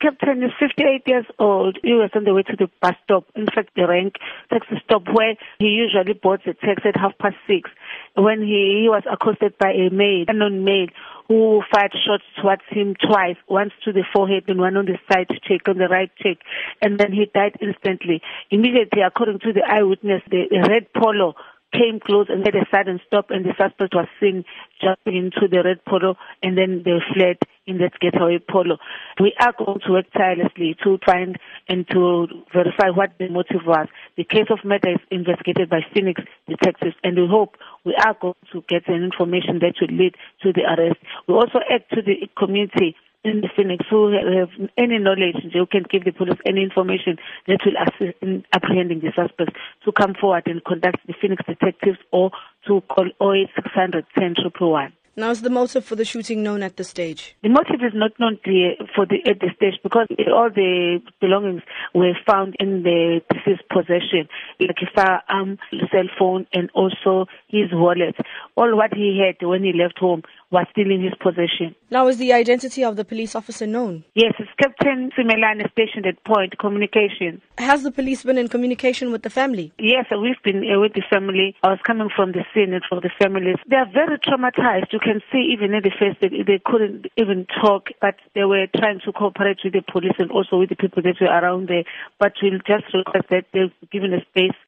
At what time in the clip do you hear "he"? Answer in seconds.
1.82-1.92, 5.58-5.66, 8.40-8.82, 8.82-8.88, 17.12-17.26, 68.94-69.18, 69.64-69.72